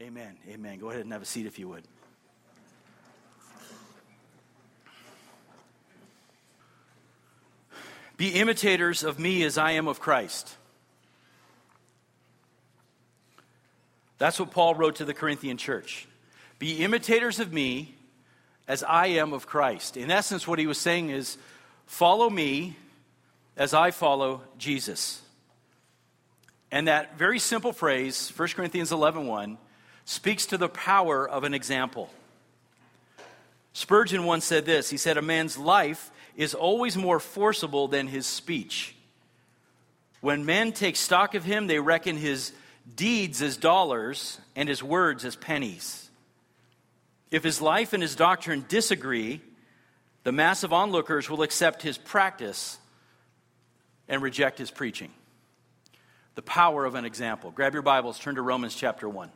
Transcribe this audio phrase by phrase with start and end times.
[0.00, 0.36] Amen.
[0.48, 0.78] Amen.
[0.78, 1.84] Go ahead and have a seat if you would.
[8.18, 10.54] Be imitators of me as I am of Christ.
[14.18, 16.06] That's what Paul wrote to the Corinthian church.
[16.58, 17.94] Be imitators of me
[18.68, 19.96] as I am of Christ.
[19.96, 21.36] In essence, what he was saying is
[21.86, 22.76] follow me
[23.56, 25.22] as I follow Jesus.
[26.70, 29.58] And that very simple phrase, 1 Corinthians 11 1,
[30.06, 32.08] speaks to the power of an example.
[33.74, 38.26] Spurgeon once said this He said, A man's life is always more forcible than his
[38.26, 38.94] speech.
[40.22, 42.52] When men take stock of him, they reckon his
[42.94, 46.08] deeds as dollars and his words as pennies.
[47.30, 49.40] If his life and his doctrine disagree,
[50.22, 52.78] the mass of onlookers will accept his practice
[54.08, 55.10] and reject his preaching.
[56.36, 57.50] The power of an example.
[57.50, 59.30] Grab your Bibles, turn to Romans chapter 1.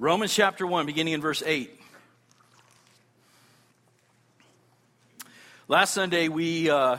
[0.00, 1.72] Romans chapter 1, beginning in verse 8.
[5.66, 6.98] Last Sunday, we, uh,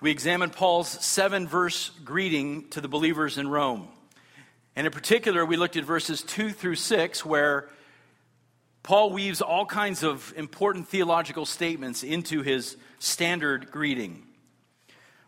[0.00, 3.88] we examined Paul's seven verse greeting to the believers in Rome.
[4.76, 7.68] And in particular, we looked at verses 2 through 6, where
[8.84, 14.25] Paul weaves all kinds of important theological statements into his standard greeting.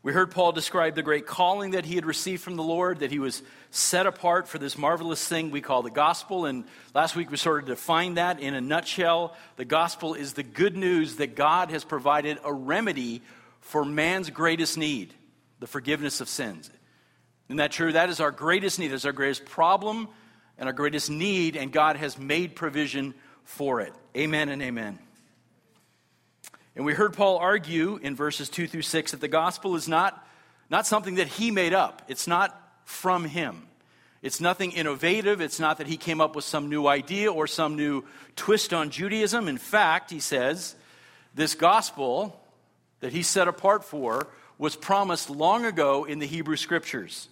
[0.03, 3.11] We heard Paul describe the great calling that he had received from the Lord, that
[3.11, 6.47] he was set apart for this marvelous thing we call the gospel.
[6.47, 9.37] And last week we sort of defined that in a nutshell.
[9.57, 13.23] The gospel is the good news that God has provided a remedy
[13.61, 15.15] for man's greatest need
[15.61, 16.71] the forgiveness of sins.
[17.49, 17.93] Isn't that true?
[17.93, 18.89] That is our greatest need.
[18.89, 20.09] That's our greatest problem
[20.59, 23.93] and our greatest need, and God has made provision for it.
[24.17, 24.99] Amen and amen.
[26.79, 30.25] And we heard Paul argue in verses 2 through 6 that the gospel is not,
[30.71, 33.67] not something that he made up, it's not from him.
[34.23, 35.41] It's nothing innovative.
[35.41, 38.05] It's not that he came up with some new idea or some new
[38.37, 39.49] twist on Judaism.
[39.49, 40.77] In fact, he says,
[41.35, 42.41] this gospel
[43.01, 47.29] that he set apart for was promised long ago in the Hebrew scriptures.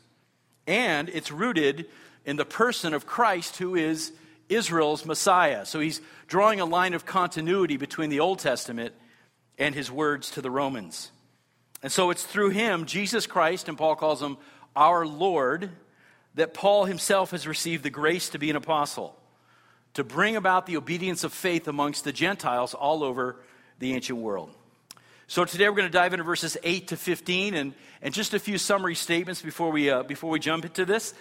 [0.67, 1.87] And it's rooted
[2.25, 4.11] in the person of Christ, who is
[4.49, 5.65] Israel's Messiah.
[5.67, 8.93] So he's drawing a line of continuity between the Old Testament
[9.59, 11.11] and his words to the Romans.
[11.83, 14.39] And so it's through him, Jesus Christ, and Paul calls him
[14.75, 15.71] our Lord,
[16.35, 19.19] that Paul himself has received the grace to be an apostle,
[19.95, 23.37] to bring about the obedience of faith amongst the Gentiles all over
[23.79, 24.51] the ancient world.
[25.29, 28.39] So today we're going to dive into verses 8 to 15 and, and just a
[28.39, 31.15] few summary statements before we, uh, before we jump into this.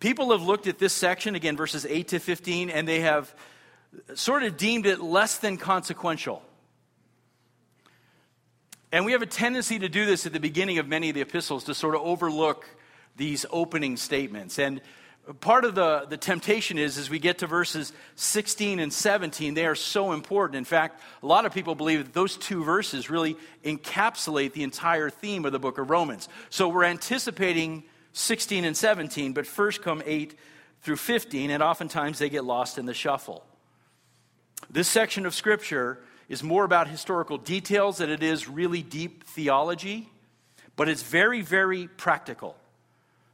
[0.00, 3.34] People have looked at this section, again, verses 8 to 15, and they have
[4.14, 6.42] sort of deemed it less than consequential.
[8.90, 11.20] And we have a tendency to do this at the beginning of many of the
[11.20, 12.66] epistles to sort of overlook
[13.16, 14.58] these opening statements.
[14.58, 14.80] And
[15.40, 19.66] part of the, the temptation is as we get to verses 16 and 17, they
[19.66, 20.56] are so important.
[20.56, 25.10] In fact, a lot of people believe that those two verses really encapsulate the entire
[25.10, 26.28] theme of the book of Romans.
[26.48, 27.84] So we're anticipating
[28.14, 30.34] 16 and 17, but first come 8
[30.80, 33.44] through 15, and oftentimes they get lost in the shuffle.
[34.70, 40.10] This section of Scripture is more about historical details than it is really deep theology,
[40.76, 42.56] but it's very, very practical.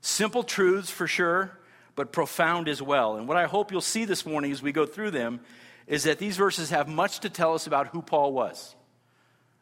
[0.00, 1.59] Simple truths for sure,
[1.97, 3.16] but profound as well.
[3.16, 5.41] And what I hope you'll see this morning as we go through them
[5.87, 8.75] is that these verses have much to tell us about who Paul was,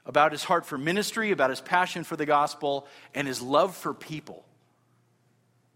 [0.07, 3.95] about his heart for ministry, about his passion for the gospel, and his love for
[3.95, 4.45] people.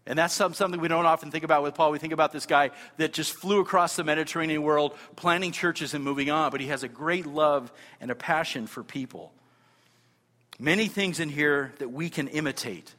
[0.07, 1.91] And that's something we don't often think about with Paul.
[1.91, 6.03] We think about this guy that just flew across the Mediterranean world, planting churches and
[6.03, 9.33] moving on, but he has a great love and a passion for people.
[10.59, 12.95] Many things in here that we can imitate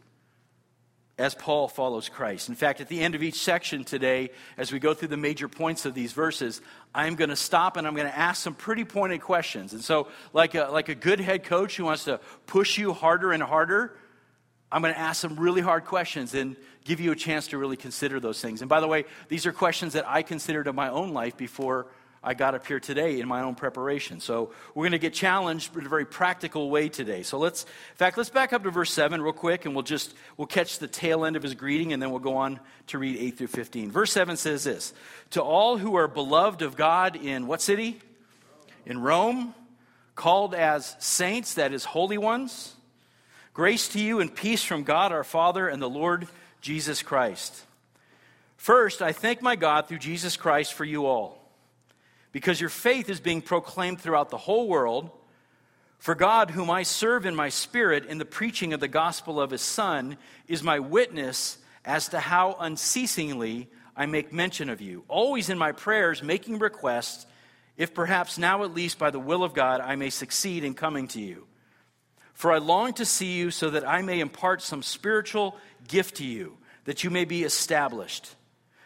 [1.16, 2.48] as Paul follows Christ.
[2.48, 5.48] In fact, at the end of each section today, as we go through the major
[5.48, 6.60] points of these verses,
[6.94, 9.72] I'm going to stop and I'm going to ask some pretty pointed questions.
[9.72, 13.32] And so, like a, like a good head coach who wants to push you harder
[13.32, 13.96] and harder,
[14.70, 16.54] I'm going to ask some really hard questions and
[16.88, 18.62] give you a chance to really consider those things.
[18.62, 21.86] And by the way, these are questions that I considered in my own life before
[22.22, 24.20] I got up here today in my own preparation.
[24.20, 27.22] So we're going to get challenged in a very practical way today.
[27.22, 30.14] So let's, in fact, let's back up to verse 7 real quick and we'll just,
[30.38, 33.18] we'll catch the tail end of his greeting and then we'll go on to read
[33.18, 33.90] 8 through 15.
[33.90, 34.94] Verse 7 says this
[35.32, 38.00] To all who are beloved of God in what city?
[38.86, 39.54] In Rome,
[40.14, 42.74] called as saints, that is, holy ones
[43.58, 46.28] Grace to you and peace from God our Father and the Lord
[46.60, 47.64] Jesus Christ.
[48.56, 51.40] First, I thank my God through Jesus Christ for you all,
[52.32, 55.10] because your faith is being proclaimed throughout the whole world.
[55.98, 59.50] For God, whom I serve in my spirit in the preaching of the gospel of
[59.50, 60.16] his Son,
[60.46, 65.72] is my witness as to how unceasingly I make mention of you, always in my
[65.72, 67.26] prayers making requests,
[67.76, 71.08] if perhaps now at least by the will of God I may succeed in coming
[71.08, 71.47] to you.
[72.38, 75.56] For I long to see you so that I may impart some spiritual
[75.88, 78.32] gift to you, that you may be established.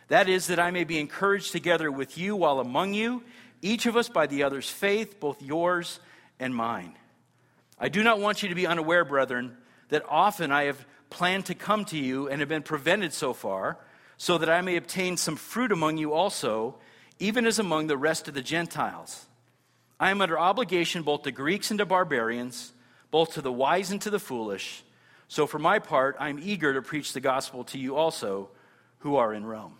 [0.08, 3.22] That is, that I may be encouraged together with you while among you,
[3.60, 6.00] each of us by the other's faith, both yours
[6.40, 6.94] and mine.
[7.78, 9.54] I do not want you to be unaware, brethren,
[9.90, 13.76] that often I have planned to come to you and have been prevented so far,
[14.16, 16.76] so that I may obtain some fruit among you also,
[17.18, 19.26] even as among the rest of the Gentiles.
[20.00, 22.71] I am under obligation both to Greeks and to barbarians,
[23.12, 24.82] both to the wise and to the foolish.
[25.28, 28.48] So for my part, I am eager to preach the gospel to you also
[28.98, 29.74] who are in Rome.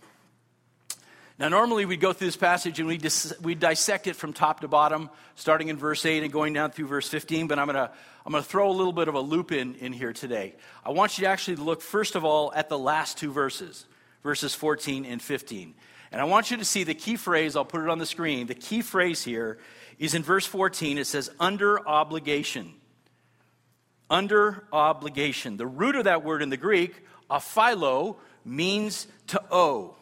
[1.38, 4.60] Now, normally we'd go through this passage and we dis- we dissect it from top
[4.60, 7.74] to bottom, starting in verse 8 and going down through verse 15, but I'm going
[7.74, 7.90] to
[8.24, 10.54] I'm going to throw a little bit of a loop in, in here today.
[10.84, 13.86] I want you to actually look, first of all, at the last two verses,
[14.22, 15.74] verses 14 and 15.
[16.12, 18.46] And I want you to see the key phrase, I'll put it on the screen.
[18.46, 19.58] The key phrase here
[19.98, 20.98] is in verse 14.
[20.98, 22.74] It says, under obligation.
[24.12, 25.56] Under obligation.
[25.56, 29.96] The root of that word in the Greek, opheilo, means to owe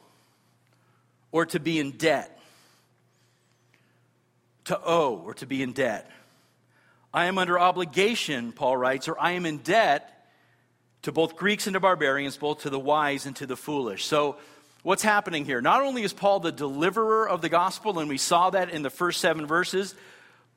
[1.31, 2.37] or to be in debt.
[4.65, 6.11] To owe or to be in debt.
[7.15, 10.29] I am under obligation, Paul writes, or I am in debt
[11.03, 14.05] to both Greeks and to barbarians, both to the wise and to the foolish.
[14.05, 14.39] So,
[14.83, 15.61] what's happening here?
[15.61, 18.91] Not only is Paul the deliverer of the gospel, and we saw that in the
[18.91, 19.95] first seven verses,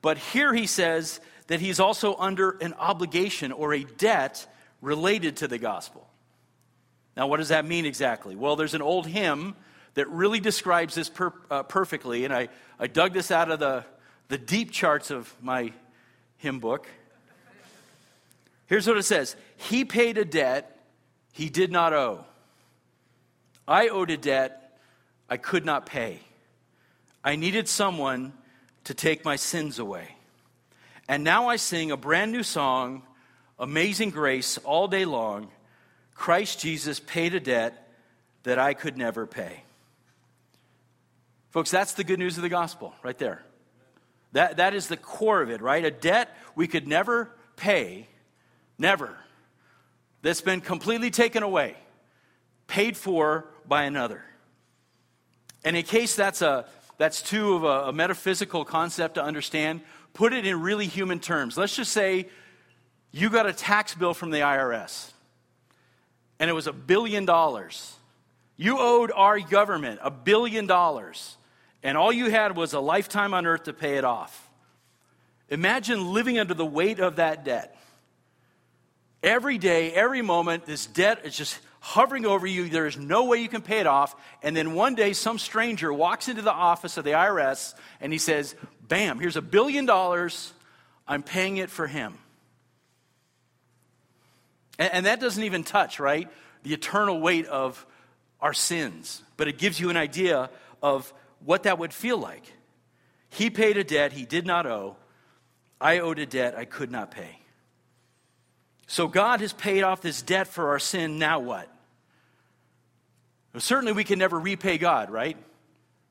[0.02, 4.46] but here he says that he's also under an obligation or a debt
[4.80, 6.08] related to the gospel.
[7.16, 8.34] Now, what does that mean exactly?
[8.34, 9.54] Well, there's an old hymn
[9.94, 12.48] that really describes this per, uh, perfectly, and I,
[12.78, 13.84] I dug this out of the,
[14.28, 15.72] the deep charts of my
[16.38, 16.88] hymn book.
[18.66, 20.74] Here's what it says He paid a debt
[21.32, 22.24] he did not owe.
[23.66, 24.78] I owed a debt
[25.28, 26.20] I could not pay.
[27.24, 28.32] I needed someone
[28.84, 30.14] to take my sins away.
[31.08, 33.02] And now I sing a brand new song,
[33.58, 35.48] Amazing Grace, all day long.
[36.14, 37.88] Christ Jesus paid a debt
[38.44, 39.64] that I could never pay.
[41.50, 43.44] Folks, that's the good news of the gospel right there.
[44.32, 45.84] That, that is the core of it, right?
[45.84, 48.08] A debt we could never pay,
[48.78, 49.16] never,
[50.22, 51.76] that's been completely taken away,
[52.66, 54.24] paid for by another.
[55.64, 56.66] And in case that's, a,
[56.98, 59.82] that's too of a, a metaphysical concept to understand,
[60.14, 61.58] put it in really human terms.
[61.58, 62.28] Let's just say
[63.12, 65.12] you got a tax bill from the IRS,
[66.40, 67.94] and it was a billion dollars.
[68.56, 71.36] You owed our government a billion dollars
[71.84, 74.50] and all you had was a lifetime on earth to pay it off.
[75.50, 77.76] Imagine living under the weight of that debt.
[79.22, 82.70] Every day, every moment, this debt is just hovering over you.
[82.70, 84.16] There is no way you can pay it off.
[84.42, 88.18] And then one day, some stranger walks into the office of the IRS and he
[88.18, 88.54] says,
[88.88, 90.54] Bam, here's a billion dollars.
[91.06, 92.14] I'm paying it for him.
[94.78, 96.30] And, and that doesn't even touch, right?
[96.62, 97.84] The eternal weight of
[98.40, 99.22] our sins.
[99.36, 100.48] But it gives you an idea
[100.82, 101.12] of
[101.44, 102.50] what that would feel like.
[103.28, 104.96] He paid a debt he did not owe.
[105.82, 107.40] I owed a debt I could not pay.
[108.86, 111.18] So God has paid off this debt for our sin.
[111.18, 111.68] Now what?
[113.56, 115.36] Certainly we can never repay God, right?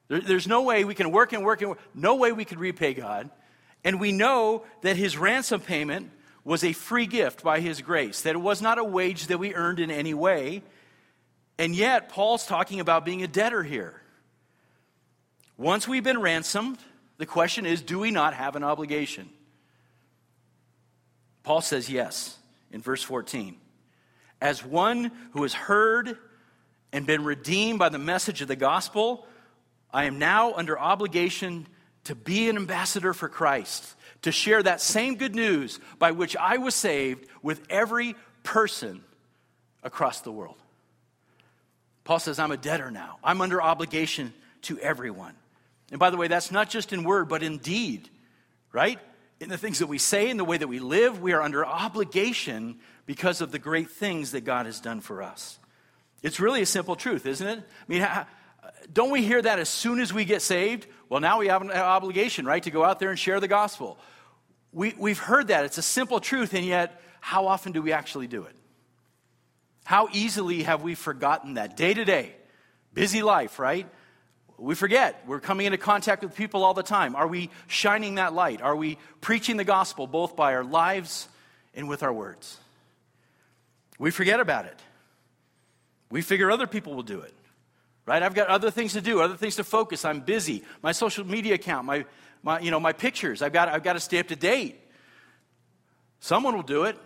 [0.07, 1.79] There, there's no way we can work and work and work.
[1.93, 3.29] No way we could repay God.
[3.83, 6.09] And we know that his ransom payment
[6.45, 9.53] was a free gift by his grace, that it was not a wage that we
[9.53, 10.61] earned in any way.
[11.57, 14.01] And yet, Paul's talking about being a debtor here.
[15.57, 16.77] Once we've been ransomed,
[17.17, 19.29] the question is do we not have an obligation?
[21.43, 22.37] Paul says yes
[22.71, 23.57] in verse 14.
[24.41, 26.17] As one who has heard
[26.93, 29.25] and been redeemed by the message of the gospel,
[29.91, 31.67] I am now under obligation
[32.05, 36.57] to be an ambassador for Christ, to share that same good news by which I
[36.57, 39.03] was saved with every person
[39.81, 40.55] across the world.
[42.03, 43.17] Paul says, I'm a debtor now.
[43.23, 44.33] I'm under obligation
[44.63, 45.33] to everyone.
[45.89, 48.09] And by the way, that's not just in word, but in deed,
[48.71, 48.99] right?
[49.39, 51.65] In the things that we say, in the way that we live, we are under
[51.65, 55.59] obligation because of the great things that God has done for us.
[56.23, 57.59] It's really a simple truth, isn't it?
[57.59, 58.07] I mean,
[58.91, 60.87] don't we hear that as soon as we get saved?
[61.09, 63.99] Well, now we have an obligation, right, to go out there and share the gospel.
[64.71, 65.65] We, we've heard that.
[65.65, 68.55] It's a simple truth, and yet, how often do we actually do it?
[69.83, 71.75] How easily have we forgotten that?
[71.75, 72.33] Day to day,
[72.93, 73.85] busy life, right?
[74.57, 75.23] We forget.
[75.27, 77.17] We're coming into contact with people all the time.
[77.17, 78.61] Are we shining that light?
[78.61, 81.27] Are we preaching the gospel both by our lives
[81.73, 82.57] and with our words?
[83.99, 84.79] We forget about it.
[86.13, 87.33] We figure other people will do it,
[88.05, 88.21] right?
[88.21, 90.05] I've got other things to do, other things to focus.
[90.05, 90.63] I'm busy.
[90.83, 92.05] My social media account, my,
[92.43, 94.79] my, you know, my pictures, I've got, I've got to stay up to date.
[96.19, 96.99] Someone will do it.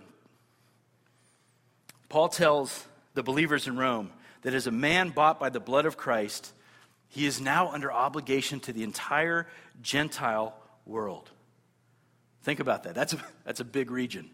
[2.10, 4.12] Paul tells the believers in Rome
[4.42, 6.52] that as a man bought by the blood of Christ,
[7.08, 9.48] he is now under obligation to the entire
[9.82, 10.54] Gentile
[10.86, 11.32] world.
[12.44, 12.94] Think about that.
[12.94, 14.30] That's a, that's a big region.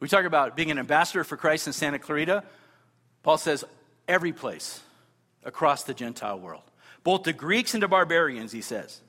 [0.00, 2.42] We talk about being an ambassador for Christ in Santa Clarita.
[3.22, 3.64] Paul says
[4.10, 4.80] every place
[5.44, 6.64] across the Gentile world,
[7.04, 9.00] both the Greeks and the barbarians, he says.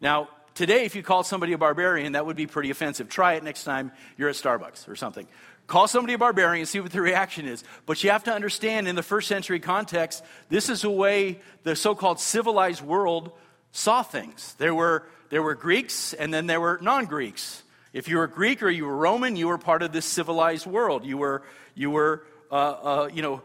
[0.00, 3.08] Now, today, if you call somebody a barbarian, that would be pretty offensive.
[3.08, 5.28] Try it next time you're at Starbucks or something.
[5.68, 7.62] Call somebody a barbarian, and see what the reaction is.
[7.86, 11.76] But you have to understand, in the first century context, this is the way the
[11.76, 13.32] so called civilized world
[13.70, 14.54] saw things.
[14.58, 17.62] There were, there were Greeks, and then there were non Greeks.
[17.92, 21.04] If you were Greek or you were Roman, you were part of this civilized world.
[21.04, 21.42] You were,
[21.74, 23.42] you were, uh, uh, you know,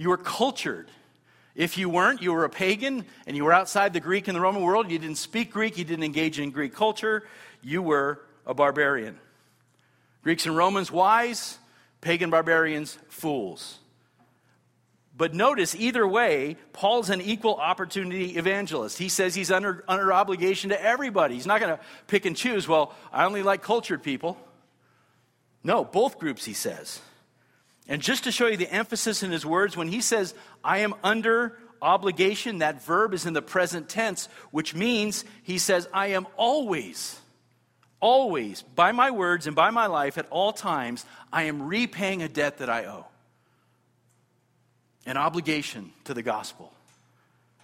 [0.00, 0.90] you were cultured.
[1.54, 4.40] If you weren't, you were a pagan and you were outside the Greek and the
[4.40, 4.90] Roman world.
[4.90, 7.24] You didn't speak Greek, you didn't engage in Greek culture.
[7.62, 9.18] You were a barbarian.
[10.22, 11.58] Greeks and Romans, wise,
[12.00, 13.78] pagan barbarians, fools.
[15.18, 18.96] But notice, either way, Paul's an equal opportunity evangelist.
[18.96, 21.34] He says he's under, under obligation to everybody.
[21.34, 24.38] He's not going to pick and choose, well, I only like cultured people.
[25.62, 27.02] No, both groups, he says.
[27.90, 30.32] And just to show you the emphasis in his words, when he says,
[30.62, 35.88] I am under obligation, that verb is in the present tense, which means he says,
[35.92, 37.18] I am always,
[37.98, 42.28] always, by my words and by my life at all times, I am repaying a
[42.28, 43.06] debt that I owe.
[45.04, 46.72] An obligation to the gospel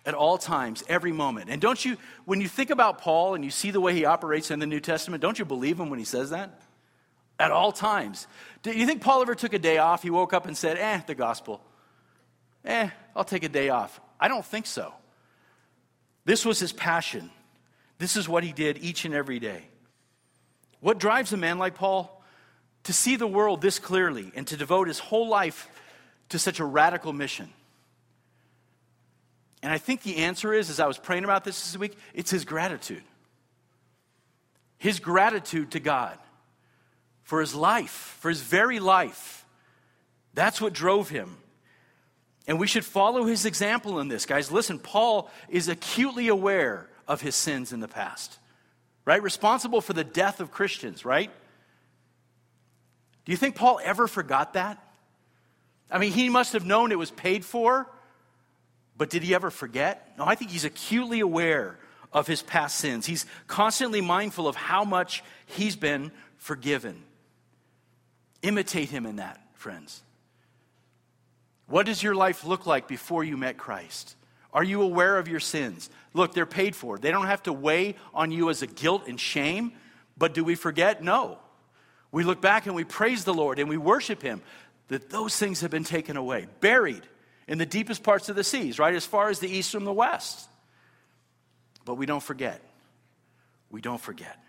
[0.04, 1.50] at all times, every moment.
[1.50, 4.50] And don't you, when you think about Paul and you see the way he operates
[4.50, 6.62] in the New Testament, don't you believe him when he says that?
[7.38, 8.26] At all times.
[8.62, 10.02] Do you think Paul ever took a day off?
[10.02, 11.60] He woke up and said, eh, the gospel.
[12.64, 14.00] Eh, I'll take a day off.
[14.18, 14.92] I don't think so.
[16.24, 17.30] This was his passion.
[17.98, 19.68] This is what he did each and every day.
[20.80, 22.12] What drives a man like Paul?
[22.84, 25.68] To see the world this clearly and to devote his whole life
[26.30, 27.50] to such a radical mission.
[29.62, 32.30] And I think the answer is, as I was praying about this this week, it's
[32.30, 33.02] his gratitude.
[34.78, 36.18] His gratitude to God
[37.26, 39.44] for his life, for his very life.
[40.32, 41.36] That's what drove him.
[42.46, 44.52] And we should follow his example in this, guys.
[44.52, 48.38] Listen, Paul is acutely aware of his sins in the past,
[49.04, 49.20] right?
[49.20, 51.32] Responsible for the death of Christians, right?
[53.24, 54.78] Do you think Paul ever forgot that?
[55.90, 57.90] I mean, he must have known it was paid for,
[58.96, 60.12] but did he ever forget?
[60.16, 61.76] No, I think he's acutely aware
[62.12, 63.04] of his past sins.
[63.04, 67.02] He's constantly mindful of how much he's been forgiven.
[68.46, 70.04] Imitate him in that, friends.
[71.66, 74.14] What does your life look like before you met Christ?
[74.52, 75.90] Are you aware of your sins?
[76.14, 76.96] Look, they're paid for.
[76.96, 79.72] They don't have to weigh on you as a guilt and shame,
[80.16, 81.02] but do we forget?
[81.02, 81.40] No.
[82.12, 84.42] We look back and we praise the Lord and we worship Him
[84.86, 87.02] that those things have been taken away, buried
[87.48, 88.94] in the deepest parts of the seas, right?
[88.94, 90.48] As far as the east from the west.
[91.84, 92.62] But we don't forget.
[93.72, 94.40] We don't forget.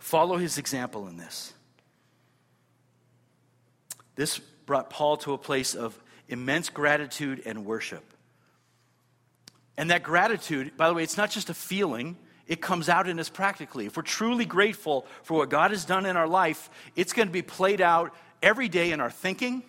[0.00, 1.54] Follow His example in this.
[4.14, 8.04] This brought Paul to a place of immense gratitude and worship.
[9.76, 12.16] And that gratitude, by the way, it's not just a feeling,
[12.46, 13.86] it comes out in us practically.
[13.86, 17.32] If we're truly grateful for what God has done in our life, it's going to
[17.32, 19.62] be played out every day in our thinking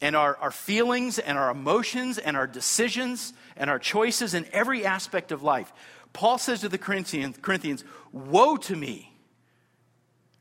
[0.00, 4.84] and our, our feelings and our emotions and our decisions and our choices in every
[4.84, 5.72] aspect of life.
[6.12, 9.12] Paul says to the Corinthians, Corinthians Woe to me!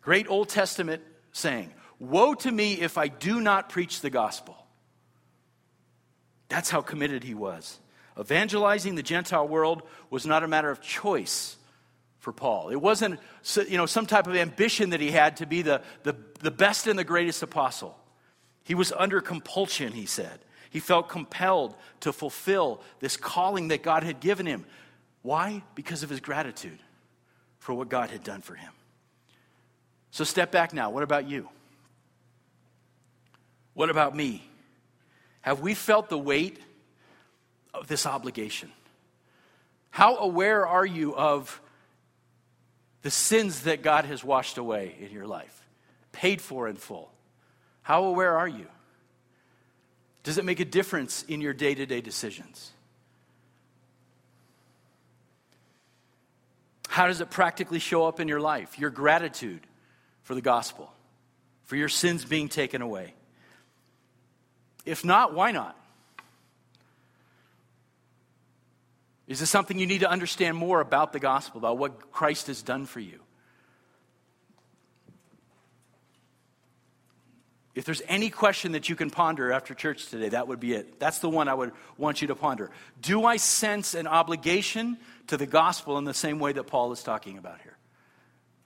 [0.01, 1.71] Great Old Testament saying.
[1.99, 4.55] Woe to me if I do not preach the gospel.
[6.47, 7.79] That's how committed he was.
[8.19, 11.57] Evangelizing the Gentile world was not a matter of choice
[12.19, 12.69] for Paul.
[12.69, 13.19] It wasn't
[13.67, 16.87] you know, some type of ambition that he had to be the, the, the best
[16.87, 17.97] and the greatest apostle.
[18.63, 20.39] He was under compulsion, he said.
[20.69, 24.65] He felt compelled to fulfill this calling that God had given him.
[25.21, 25.63] Why?
[25.75, 26.79] Because of his gratitude
[27.57, 28.71] for what God had done for him.
[30.11, 30.89] So step back now.
[30.89, 31.49] What about you?
[33.79, 34.43] What about me?
[35.39, 36.59] Have we felt the weight
[37.73, 38.73] of this obligation?
[39.89, 41.61] How aware are you of
[43.03, 45.65] the sins that God has washed away in your life,
[46.11, 47.09] paid for in full?
[47.81, 48.67] How aware are you?
[50.23, 52.73] Does it make a difference in your day to day decisions?
[56.89, 58.77] How does it practically show up in your life?
[58.77, 59.61] Your gratitude
[60.23, 60.91] for the gospel,
[61.63, 63.13] for your sins being taken away.
[64.85, 65.75] If not, why not?
[69.27, 72.63] Is this something you need to understand more about the gospel, about what Christ has
[72.63, 73.19] done for you?
[77.75, 80.99] If there's any question that you can ponder after church today, that would be it.
[80.99, 82.71] That's the one I would want you to ponder.
[83.01, 87.03] Do I sense an obligation to the gospel in the same way that Paul is
[87.03, 87.77] talking about here?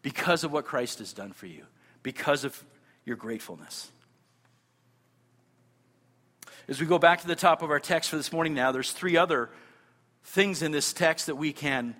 [0.01, 1.65] Because of what Christ has done for you,
[2.01, 2.63] because of
[3.05, 3.91] your gratefulness.
[6.67, 8.91] As we go back to the top of our text for this morning now, there's
[8.91, 9.49] three other
[10.23, 11.93] things in this text that we can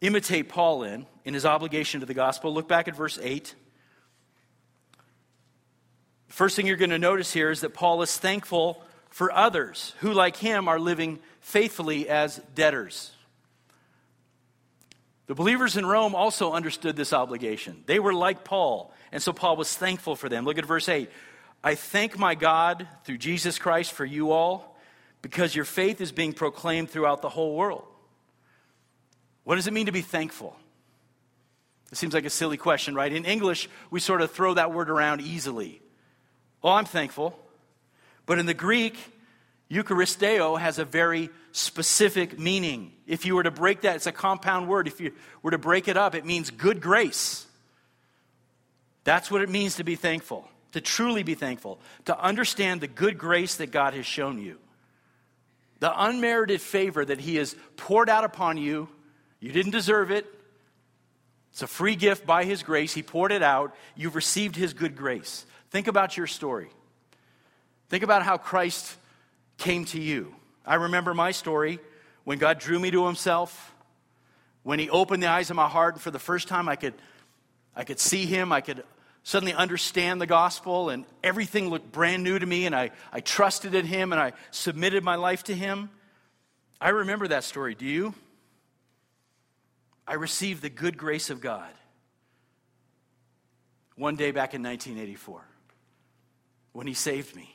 [0.00, 2.52] imitate Paul in, in his obligation to the gospel.
[2.52, 3.54] Look back at verse 8.
[6.26, 10.12] First thing you're going to notice here is that Paul is thankful for others who,
[10.12, 13.12] like him, are living faithfully as debtors.
[15.28, 17.84] The believers in Rome also understood this obligation.
[17.86, 20.44] They were like Paul, and so Paul was thankful for them.
[20.44, 21.08] Look at verse 8.
[21.66, 24.78] I thank my God through Jesus Christ for you all
[25.20, 27.82] because your faith is being proclaimed throughout the whole world.
[29.42, 30.56] What does it mean to be thankful?
[31.90, 33.12] It seems like a silly question, right?
[33.12, 35.82] In English, we sort of throw that word around easily.
[36.62, 37.36] Well, I'm thankful.
[38.26, 38.96] But in the Greek,
[39.68, 42.92] Eucharisteo has a very specific meaning.
[43.08, 44.86] If you were to break that, it's a compound word.
[44.86, 45.10] If you
[45.42, 47.44] were to break it up, it means good grace.
[49.02, 53.16] That's what it means to be thankful, to truly be thankful, to understand the good
[53.16, 54.58] grace that God has shown you,
[55.80, 58.86] the unmerited favor that He has poured out upon you.
[59.40, 60.26] You didn't deserve it.
[61.50, 62.92] It's a free gift by His grace.
[62.92, 63.74] He poured it out.
[63.94, 65.46] You've received His good grace.
[65.70, 66.68] Think about your story.
[67.88, 68.96] Think about how Christ
[69.56, 70.34] came to you.
[70.66, 71.78] I remember my story
[72.24, 73.74] when God drew me to himself,
[74.62, 76.92] when he opened the eyes of my heart, and for the first time I could,
[77.74, 78.84] I could see him, I could
[79.26, 83.74] suddenly understand the gospel, and everything looked brand new to me, and I, I trusted
[83.74, 85.90] in him and I submitted my life to him.
[86.80, 87.74] I remember that story.
[87.74, 88.14] Do you?
[90.06, 91.72] I received the good grace of God
[93.96, 95.42] one day back in 1984
[96.72, 97.52] when He saved me.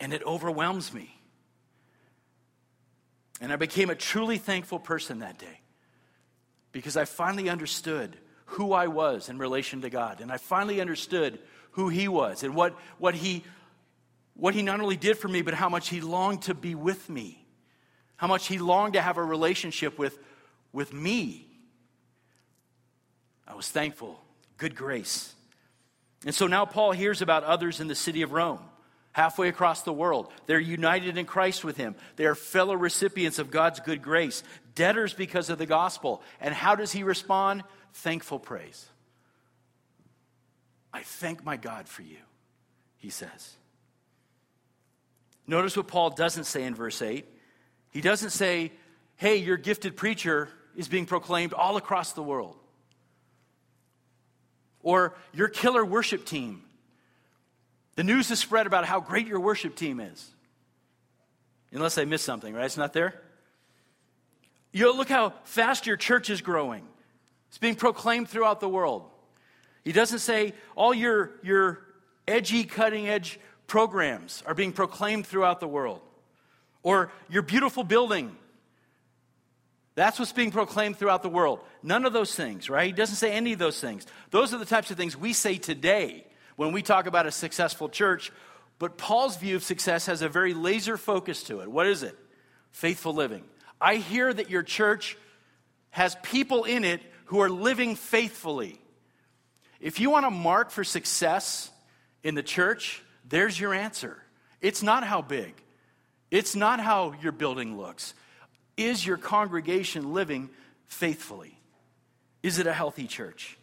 [0.00, 1.16] And it overwhelms me.
[3.40, 5.60] And I became a truly thankful person that day
[6.72, 10.20] because I finally understood who I was in relation to God.
[10.20, 11.38] And I finally understood
[11.72, 13.44] who He was and what, what, he,
[14.34, 17.08] what He not only did for me, but how much He longed to be with
[17.08, 17.44] me,
[18.16, 20.18] how much He longed to have a relationship with,
[20.72, 21.46] with me.
[23.46, 24.20] I was thankful.
[24.56, 25.34] Good grace.
[26.24, 28.60] And so now Paul hears about others in the city of Rome,
[29.12, 30.32] halfway across the world.
[30.46, 31.94] They're united in Christ with him.
[32.16, 34.42] They are fellow recipients of God's good grace,
[34.74, 36.22] debtors because of the gospel.
[36.40, 37.62] And how does he respond?
[37.94, 38.86] Thankful praise.
[40.92, 42.18] I thank my God for you,
[42.98, 43.54] he says.
[45.46, 47.26] Notice what Paul doesn't say in verse 8.
[47.90, 48.72] He doesn't say,
[49.16, 52.56] hey, your gifted preacher is being proclaimed all across the world
[54.84, 56.62] or your killer worship team.
[57.96, 60.30] The news is spread about how great your worship team is.
[61.72, 62.66] Unless I missed something, right?
[62.66, 63.20] It's not there?
[64.72, 66.84] You know, look how fast your church is growing.
[67.54, 69.04] It's being proclaimed throughout the world.
[69.84, 71.84] He doesn't say all your, your
[72.26, 73.38] edgy, cutting edge
[73.68, 76.00] programs are being proclaimed throughout the world.
[76.82, 78.36] Or your beautiful building
[79.94, 81.60] that's what's being proclaimed throughout the world.
[81.80, 82.86] None of those things, right?
[82.86, 84.04] He doesn't say any of those things.
[84.30, 87.88] Those are the types of things we say today when we talk about a successful
[87.88, 88.32] church.
[88.80, 91.70] But Paul's view of success has a very laser focus to it.
[91.70, 92.18] What is it?
[92.72, 93.44] Faithful living.
[93.80, 95.16] I hear that your church
[95.90, 98.80] has people in it who are living faithfully.
[99.80, 101.70] If you want a mark for success
[102.22, 104.22] in the church, there's your answer.
[104.60, 105.54] It's not how big,
[106.30, 108.14] it's not how your building looks.
[108.76, 110.50] Is your congregation living
[110.86, 111.56] faithfully?
[112.42, 113.56] Is it a healthy church?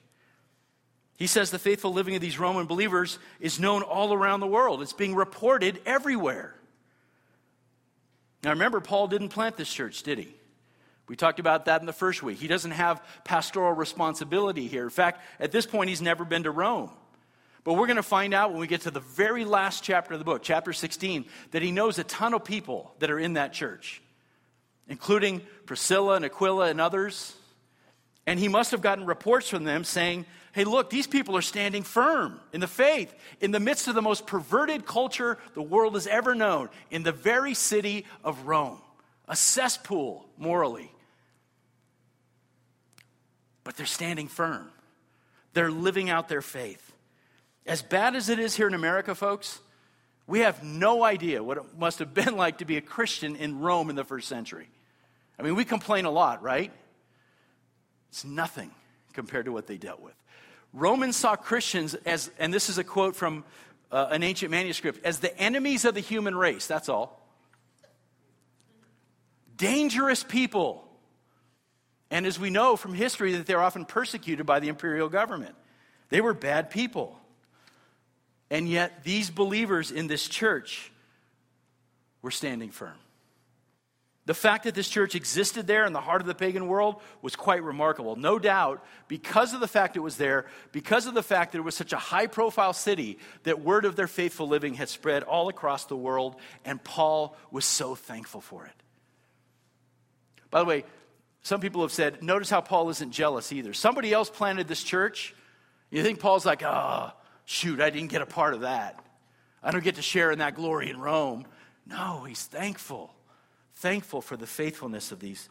[1.18, 4.82] He says the faithful living of these Roman believers is known all around the world.
[4.82, 6.56] It's being reported everywhere.
[8.44, 10.34] Now remember, Paul didn't plant this church, did he?
[11.12, 12.40] We talked about that in the first week.
[12.40, 14.86] He doesn't have pastoral responsibility here.
[14.86, 16.90] In fact, at this point, he's never been to Rome.
[17.64, 20.20] But we're going to find out when we get to the very last chapter of
[20.20, 23.54] the book, chapter 16, that he knows a ton of people that are in that
[23.54, 24.02] church
[24.92, 27.34] including Priscilla and Aquila and others.
[28.28, 31.84] And he must have gotten reports from them saying, hey, look, these people are standing
[31.84, 36.08] firm in the faith in the midst of the most perverted culture the world has
[36.08, 38.82] ever known, in the very city of Rome,
[39.30, 40.92] a cesspool morally.
[43.64, 44.70] But they're standing firm,
[45.54, 46.94] they're living out their faith.
[47.66, 49.60] As bad as it is here in America, folks,
[50.28, 53.60] We have no idea what it must have been like to be a Christian in
[53.60, 54.70] Rome in the first century.
[55.38, 56.72] I mean, we complain a lot, right?
[58.10, 58.72] It's nothing
[59.14, 60.14] compared to what they dealt with.
[60.74, 63.44] Romans saw Christians as, and this is a quote from
[63.92, 66.66] uh, an ancient manuscript, as the enemies of the human race.
[66.66, 67.28] That's all.
[69.58, 70.88] Dangerous people.
[72.12, 75.56] And as we know from history, that they're often persecuted by the imperial government.
[76.10, 77.18] They were bad people.
[78.50, 80.92] And yet, these believers in this church
[82.22, 82.98] were standing firm.
[84.26, 87.36] The fact that this church existed there in the heart of the pagan world was
[87.36, 88.16] quite remarkable.
[88.16, 91.64] No doubt, because of the fact it was there, because of the fact that it
[91.64, 95.50] was such a high profile city, that word of their faithful living had spread all
[95.50, 98.84] across the world, and Paul was so thankful for it.
[100.52, 100.84] By the way,
[101.44, 103.74] some people have said, notice how Paul isn't jealous either.
[103.74, 105.34] Somebody else planted this church.
[105.90, 107.12] You think Paul's like, oh,
[107.46, 109.04] shoot, I didn't get a part of that.
[109.64, 111.46] I don't get to share in that glory in Rome.
[111.86, 113.14] No, he's thankful
[113.82, 115.50] thankful for the faithfulness of these,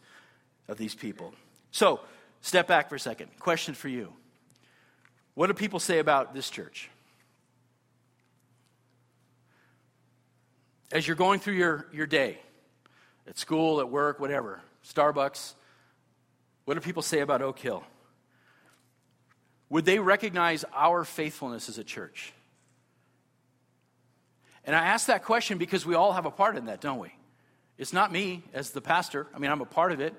[0.67, 1.33] of these people.
[1.71, 1.99] So,
[2.39, 3.29] step back for a second.
[3.39, 4.11] Question for you
[5.35, 6.89] What do people say about this church?
[10.91, 12.39] As you're going through your, your day,
[13.27, 15.53] at school, at work, whatever, Starbucks,
[16.71, 17.83] what do people say about Oak Hill?
[19.67, 22.31] Would they recognize our faithfulness as a church?
[24.63, 27.09] And I ask that question because we all have a part in that, don't we?
[27.77, 29.27] It's not me as the pastor.
[29.35, 30.13] I mean, I'm a part of it.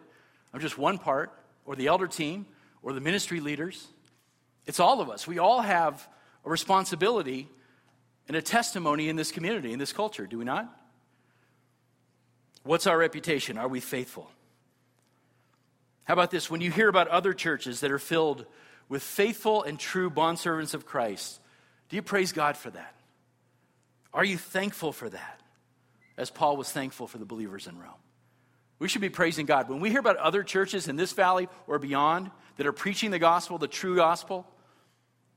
[0.53, 1.33] I'm just one part,
[1.65, 2.45] or the elder team,
[2.83, 3.88] or the ministry leaders.
[4.67, 5.27] It's all of us.
[5.27, 6.07] We all have
[6.45, 7.49] a responsibility
[8.29, 10.69] and a testimony in this community, in this culture, do we not?
[12.62, 13.57] What's our reputation?
[13.57, 14.31] Are we faithful?
[16.05, 16.51] How about this?
[16.51, 18.47] When you hear about other churches that are filled
[18.88, 21.41] with faithful and true bondservants of Christ,
[21.88, 22.95] do you praise God for that?
[24.12, 25.43] Are you thankful for that?
[26.17, 27.91] as Paul was thankful for the believers in Rome.
[28.79, 29.69] We should be praising God.
[29.69, 33.19] When we hear about other churches in this valley or beyond that are preaching the
[33.19, 34.47] gospel, the true gospel,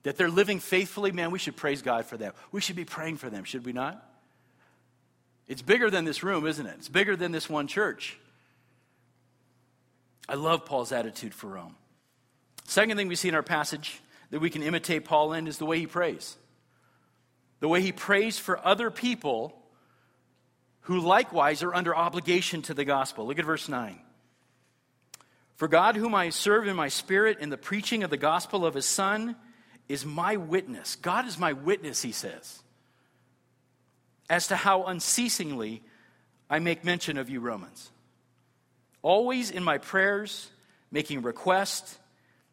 [0.04, 2.34] that they're living faithfully, man, we should praise God for them.
[2.52, 4.04] We should be praying for them, should we not?
[5.48, 6.76] It's bigger than this room, isn't it?
[6.78, 8.18] It's bigger than this one church.
[10.28, 11.76] I love Paul's attitude for Rome.
[12.66, 15.66] Second thing we see in our passage that we can imitate Paul in is the
[15.66, 16.36] way he prays.
[17.60, 19.56] The way he prays for other people
[20.82, 23.26] who likewise are under obligation to the gospel.
[23.26, 24.00] Look at verse 9.
[25.56, 28.74] For God, whom I serve in my spirit in the preaching of the gospel of
[28.74, 29.36] his Son,
[29.88, 30.96] is my witness.
[30.98, 32.62] God is my witness, he says,
[34.30, 35.82] as to how unceasingly
[36.50, 37.92] I make mention of you, Romans.
[39.06, 40.50] Always in my prayers,
[40.92, 42.00] making request,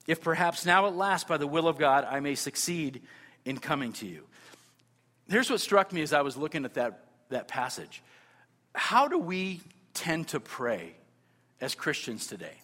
[0.07, 3.01] if perhaps now at last, by the will of God, I may succeed
[3.47, 4.25] in coming to you.
[5.31, 8.03] Here's what struck me as I was looking at that, that passage
[8.75, 9.63] how do we
[9.95, 10.95] tend to pray
[11.59, 12.59] as Christians today?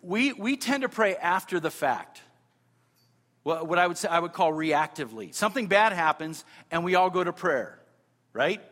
[0.00, 2.22] We, we tend to pray after the fact.
[3.42, 5.34] What I would say I would call reactively.
[5.34, 7.78] Something bad happens and we all go to prayer,
[8.32, 8.62] right?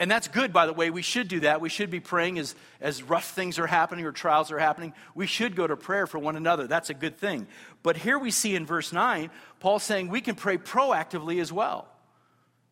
[0.00, 0.90] And that's good, by the way.
[0.90, 1.60] We should do that.
[1.60, 4.92] We should be praying as, as rough things are happening or trials are happening.
[5.14, 6.68] We should go to prayer for one another.
[6.68, 7.48] That's a good thing.
[7.82, 11.88] But here we see in verse 9, Paul saying we can pray proactively as well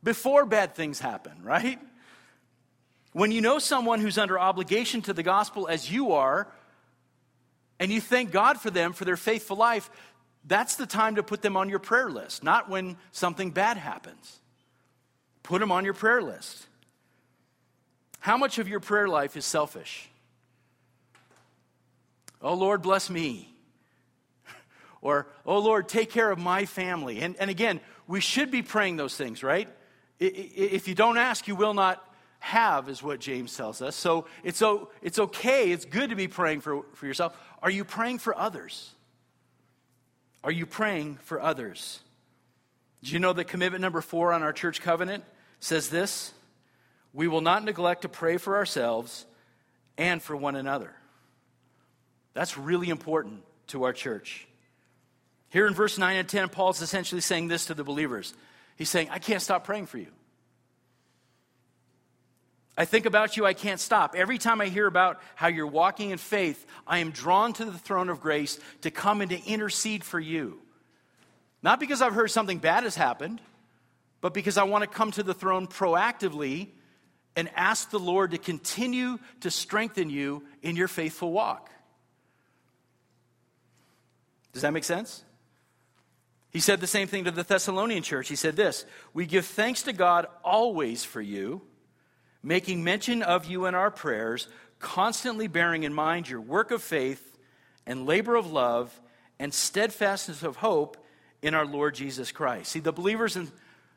[0.05, 1.81] before bad things happen, right?
[3.13, 6.47] When you know someone who's under obligation to the gospel as you are,
[7.81, 9.91] and you thank God for them for their faithful life,
[10.45, 14.39] that's the time to put them on your prayer list, not when something bad happens.
[15.43, 16.67] Put them on your prayer list.
[18.27, 20.11] How much of your prayer life is selfish?
[22.43, 23.55] Oh Lord, bless me.
[25.01, 27.21] Or, oh Lord, take care of my family.
[27.21, 29.69] And, and again, we should be praying those things, right?
[30.19, 32.05] If you don't ask, you will not
[32.41, 33.95] have, is what James tells us.
[33.95, 34.61] So it's,
[35.03, 37.39] it's okay, it's good to be praying for, for yourself.
[37.63, 38.91] Are you praying for others?
[40.43, 42.01] Are you praying for others?
[43.05, 45.23] Do you know that commitment number four on our church covenant
[45.61, 46.33] says this?
[47.17, 49.25] We will not neglect to pray for ourselves
[49.97, 50.95] and for one another.
[52.35, 54.47] That's really important to our church.
[55.49, 58.35] Here in verse 9 and 10, Paul's essentially saying this to the believers.
[58.77, 60.09] He's saying, I can't stop praying for you.
[62.77, 64.15] I think about you, I can't stop.
[64.15, 67.79] Every time I hear about how you're walking in faith, I am drawn to the
[67.79, 70.61] throne of grace to come and to intercede for you.
[71.63, 73.41] Not because I've heard something bad has happened,
[74.21, 76.73] but because I want to come to the throne proactively
[77.37, 81.71] and ask the Lord to continue to strengthen you in your faithful walk.
[84.53, 85.23] Does that make sense?
[86.51, 88.29] He said the same thing to the Thessalonian church.
[88.29, 91.61] He said this We give thanks to God always for you,
[92.43, 97.37] making mention of you in our prayers, constantly bearing in mind your work of faith
[97.87, 98.99] and labor of love
[99.39, 100.97] and steadfastness of hope
[101.43, 102.73] in our Lord Jesus Christ.
[102.73, 103.53] See, the believers in,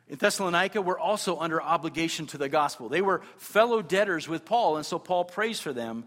[0.10, 2.90] in Thessalonica were also under obligation to the gospel.
[2.90, 6.06] They were fellow debtors with Paul, and so Paul prays for them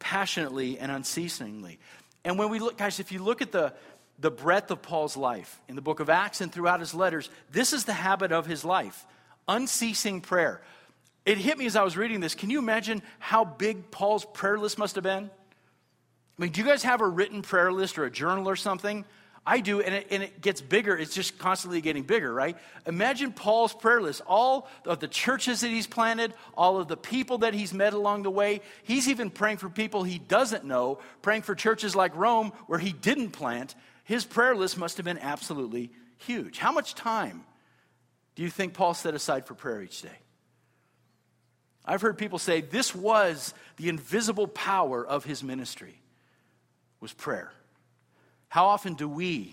[0.00, 1.78] passionately and unceasingly.
[2.24, 3.72] And when we look, guys, if you look at the,
[4.18, 7.72] the breadth of Paul's life in the book of Acts and throughout his letters, this
[7.72, 9.06] is the habit of his life
[9.46, 10.60] unceasing prayer.
[11.24, 12.34] It hit me as I was reading this.
[12.34, 15.30] Can you imagine how big Paul's prayer list must have been?
[16.38, 19.04] I mean, do you guys have a written prayer list or a journal or something?
[19.46, 20.96] I do, and it, and it gets bigger.
[20.96, 22.56] It's just constantly getting bigger, right?
[22.86, 24.22] Imagine Paul's prayer list.
[24.26, 28.22] All of the churches that he's planted, all of the people that he's met along
[28.22, 28.62] the way.
[28.84, 32.92] He's even praying for people he doesn't know, praying for churches like Rome where he
[32.92, 33.74] didn't plant.
[34.04, 36.58] His prayer list must have been absolutely huge.
[36.58, 37.44] How much time
[38.36, 40.18] do you think Paul set aside for prayer each day?
[41.84, 46.00] I've heard people say this was the invisible power of his ministry
[47.00, 47.52] was prayer.
[48.54, 49.52] How often do we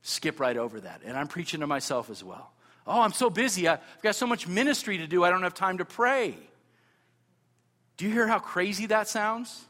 [0.00, 1.02] skip right over that?
[1.04, 2.50] And I'm preaching to myself as well.
[2.86, 3.68] Oh, I'm so busy.
[3.68, 5.22] I've got so much ministry to do.
[5.22, 6.34] I don't have time to pray.
[7.98, 9.62] Do you hear how crazy that sounds?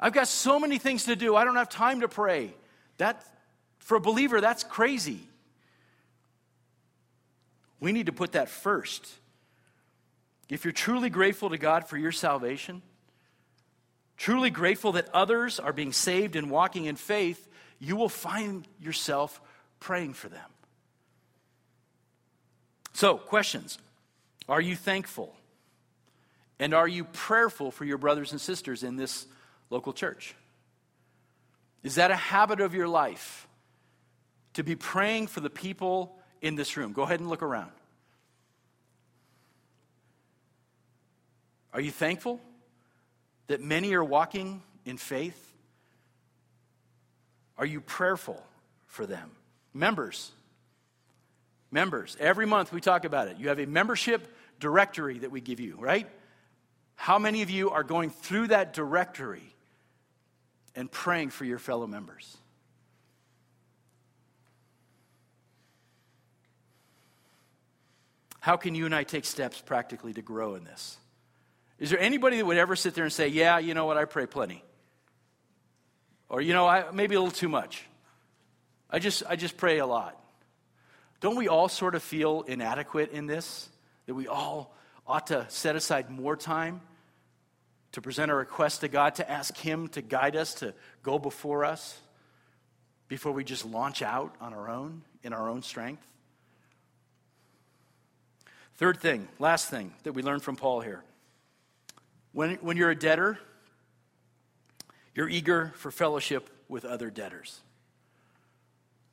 [0.00, 1.36] I've got so many things to do.
[1.36, 2.54] I don't have time to pray.
[2.96, 3.22] That
[3.80, 5.20] for a believer, that's crazy.
[7.78, 9.06] We need to put that first.
[10.48, 12.80] If you're truly grateful to God for your salvation,
[14.22, 17.48] truly grateful that others are being saved and walking in faith,
[17.80, 19.40] you will find yourself
[19.80, 20.48] praying for them.
[22.92, 23.78] So, questions
[24.48, 25.34] Are you thankful?
[26.60, 29.26] And are you prayerful for your brothers and sisters in this
[29.70, 30.36] local church?
[31.82, 33.48] Is that a habit of your life
[34.54, 36.92] to be praying for the people in this room?
[36.92, 37.72] Go ahead and look around.
[41.72, 42.40] Are you thankful?
[43.46, 45.52] That many are walking in faith?
[47.58, 48.42] Are you prayerful
[48.86, 49.30] for them?
[49.74, 50.30] Members,
[51.70, 53.38] members, every month we talk about it.
[53.38, 54.26] You have a membership
[54.60, 56.08] directory that we give you, right?
[56.94, 59.54] How many of you are going through that directory
[60.74, 62.36] and praying for your fellow members?
[68.40, 70.96] How can you and I take steps practically to grow in this?
[71.82, 74.04] Is there anybody that would ever sit there and say, Yeah, you know what, I
[74.04, 74.62] pray plenty?
[76.28, 77.84] Or, you know, I, maybe a little too much.
[78.88, 80.16] I just, I just pray a lot.
[81.20, 83.68] Don't we all sort of feel inadequate in this?
[84.06, 84.72] That we all
[85.08, 86.82] ought to set aside more time
[87.92, 91.64] to present a request to God, to ask Him to guide us, to go before
[91.64, 91.98] us
[93.08, 96.06] before we just launch out on our own, in our own strength?
[98.76, 101.02] Third thing, last thing that we learn from Paul here
[102.32, 103.38] when, when you're a debtor,
[105.14, 107.60] you're eager for fellowship with other debtors.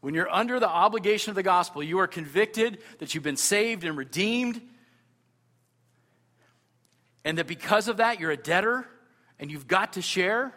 [0.02, 3.84] When you're under the obligation of the gospel, you are convicted that you've been saved
[3.84, 4.62] and redeemed,
[7.26, 8.88] and that because of that, you're a debtor
[9.40, 10.54] and you've got to share.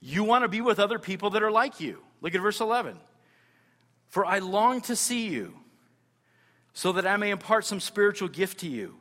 [0.00, 2.02] You want to be with other people that are like you.
[2.20, 2.98] Look at verse 11.
[4.08, 5.54] For I long to see you,
[6.72, 8.96] so that I may impart some spiritual gift to you,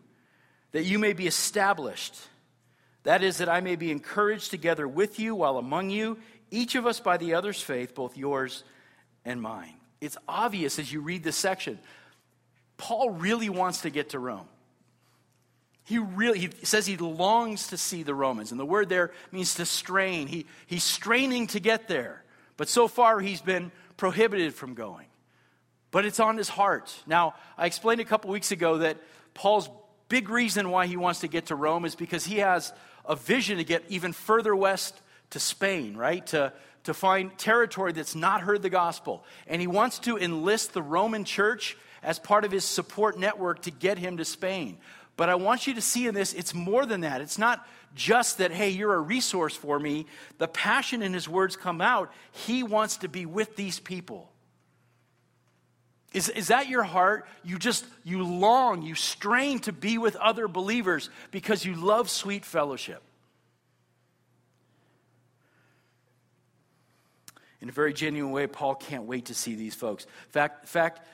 [0.71, 2.15] that you may be established.
[3.03, 6.17] That is, that I may be encouraged together with you while among you,
[6.51, 8.63] each of us by the other's faith, both yours
[9.25, 9.75] and mine.
[10.01, 11.79] It's obvious as you read this section,
[12.77, 14.47] Paul really wants to get to Rome.
[15.83, 19.55] He really he says he longs to see the Romans, and the word there means
[19.55, 20.27] to strain.
[20.27, 22.23] He, he's straining to get there,
[22.57, 25.07] but so far he's been prohibited from going.
[25.91, 26.95] But it's on his heart.
[27.07, 28.97] Now, I explained a couple weeks ago that
[29.33, 29.67] Paul's
[30.09, 32.73] big reason why he wants to get to Rome is because he has
[33.05, 36.25] a vision to get even further west to Spain, right?
[36.27, 36.51] To,
[36.83, 39.23] to find territory that's not heard the gospel.
[39.47, 43.71] And he wants to enlist the Roman church as part of his support network to
[43.71, 44.77] get him to Spain.
[45.15, 47.21] But I want you to see in this, it's more than that.
[47.21, 50.05] It's not just that, hey, you're a resource for me.
[50.37, 52.11] The passion in his words come out.
[52.31, 54.31] He wants to be with these people.
[56.11, 57.27] Is, is that your heart?
[57.43, 62.45] You just, you long, you strain to be with other believers because you love sweet
[62.45, 63.03] fellowship.
[67.61, 70.05] In a very genuine way, Paul can't wait to see these folks.
[70.05, 71.05] In fact, fact,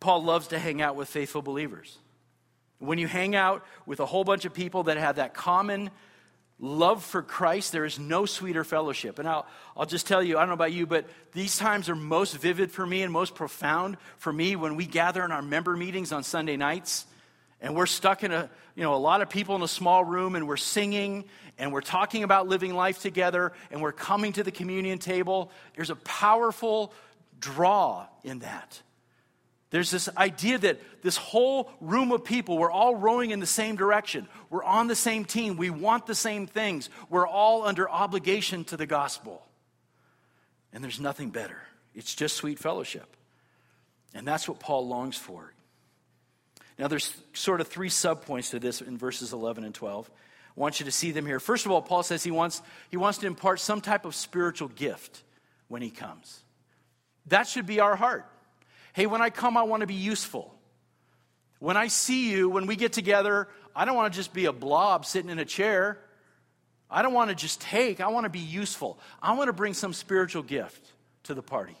[0.00, 1.98] Paul loves to hang out with faithful believers.
[2.78, 5.90] When you hang out with a whole bunch of people that have that common
[6.60, 9.18] love for Christ, there is no sweeter fellowship.
[9.18, 9.46] And I'll,
[9.76, 12.70] I'll just tell you, I don't know about you, but these times are most vivid
[12.70, 16.22] for me and most profound for me when we gather in our member meetings on
[16.22, 17.06] Sunday nights
[17.60, 20.34] and we're stuck in a, you know, a lot of people in a small room
[20.34, 21.24] and we're singing
[21.58, 25.50] and we're talking about living life together and we're coming to the communion table.
[25.76, 26.92] There's a powerful
[27.38, 28.80] draw in that.
[29.70, 33.76] There's this idea that this whole room of people, we're all rowing in the same
[33.76, 34.28] direction.
[34.50, 35.56] We're on the same team.
[35.56, 36.90] We want the same things.
[37.08, 39.46] We're all under obligation to the gospel.
[40.72, 41.62] And there's nothing better.
[41.94, 43.16] It's just sweet fellowship.
[44.12, 45.52] And that's what Paul longs for.
[46.76, 50.10] Now, there's sort of three subpoints to this in verses 11 and 12.
[50.56, 51.38] I want you to see them here.
[51.38, 54.68] First of all, Paul says he wants, he wants to impart some type of spiritual
[54.68, 55.22] gift
[55.68, 56.42] when he comes.
[57.26, 58.26] That should be our heart.
[58.92, 60.54] Hey, when I come, I want to be useful.
[61.58, 64.52] When I see you, when we get together, I don't want to just be a
[64.52, 65.98] blob sitting in a chair.
[66.90, 68.98] I don't want to just take, I want to be useful.
[69.22, 70.84] I want to bring some spiritual gift
[71.24, 71.76] to the party.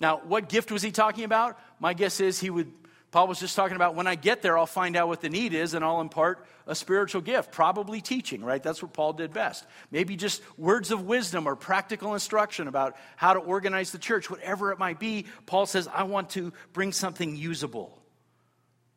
[0.00, 1.58] Now, what gift was he talking about?
[1.78, 2.70] My guess is he would
[3.14, 5.54] Paul was just talking about when I get there, I'll find out what the need
[5.54, 8.60] is and I'll impart a spiritual gift, probably teaching, right?
[8.60, 9.64] That's what Paul did best.
[9.92, 14.72] Maybe just words of wisdom or practical instruction about how to organize the church, whatever
[14.72, 15.26] it might be.
[15.46, 17.96] Paul says, I want to bring something usable,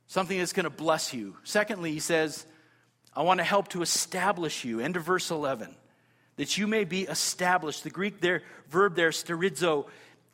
[0.08, 1.36] something that's going to bless you.
[1.43, 2.47] Secondly, he says,
[3.15, 4.80] I want to help to establish you.
[4.80, 5.75] End of verse 11.
[6.38, 7.84] That you may be established.
[7.84, 9.86] The Greek there, verb there, sterizo,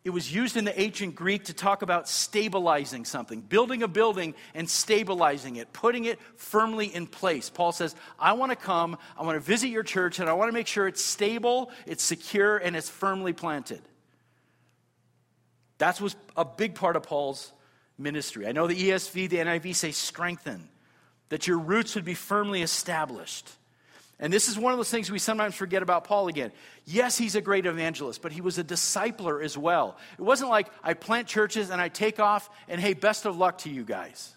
[0.04, 4.36] it was used in the ancient Greek to talk about stabilizing something, building a building
[4.54, 7.50] and stabilizing it, putting it firmly in place.
[7.50, 10.50] Paul says, I want to come, I want to visit your church, and I want
[10.50, 13.82] to make sure it's stable, it's secure, and it's firmly planted.
[15.78, 17.54] That was a big part of Paul's
[17.98, 18.46] ministry.
[18.46, 20.68] I know the ESV, the NIV say strengthen,
[21.30, 23.50] that your roots would be firmly established.
[24.20, 26.52] And this is one of those things we sometimes forget about Paul again.
[26.86, 29.98] Yes, he's a great evangelist, but he was a discipler as well.
[30.18, 33.60] It wasn't like I plant churches and I take off and hey, best of luck
[33.60, 34.34] to you guys.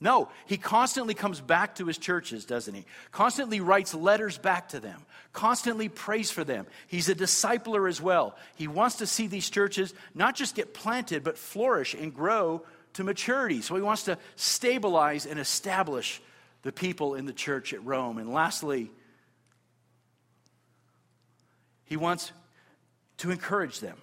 [0.00, 2.84] No, he constantly comes back to his churches, doesn't he?
[3.10, 5.00] Constantly writes letters back to them,
[5.32, 6.66] constantly prays for them.
[6.88, 8.36] He's a discipler as well.
[8.56, 13.04] He wants to see these churches not just get planted, but flourish and grow to
[13.04, 13.62] maturity.
[13.62, 16.20] So he wants to stabilize and establish
[16.62, 18.18] the people in the church at Rome.
[18.18, 18.90] And lastly,
[21.84, 22.32] he wants
[23.18, 23.96] to encourage them.